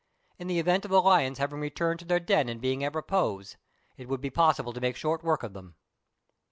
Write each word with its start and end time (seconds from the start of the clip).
In 0.39 0.47
the 0.47 0.57
event 0.57 0.83
of 0.83 0.89
the 0.89 1.03
Hons 1.03 1.37
having 1.37 1.59
returned 1.59 1.99
to 1.99 2.05
their 2.05 2.19
den 2.19 2.49
and 2.49 2.59
being 2.59 2.83
at 2.83 2.95
repose, 2.95 3.57
it 3.97 4.09
would 4.09 4.19
be 4.19 4.31
possible 4.31 4.73
to 4.73 4.81
make 4.81 4.95
short 4.95 5.23
work 5.23 5.43
of 5.43 5.53
them. 5.53 5.75